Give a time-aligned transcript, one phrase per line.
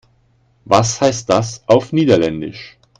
[0.65, 2.75] Was heißt das auf Niederländisch?